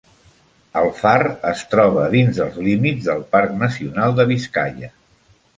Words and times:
El 0.79 0.87
far 1.01 1.19
es 1.49 1.61
troba 1.75 2.07
dins 2.17 2.41
dels 2.41 2.57
límits 2.71 3.11
del 3.13 3.21
parc 3.37 3.55
nacional 3.63 4.21
de 4.23 4.27
Biscaia. 4.33 4.95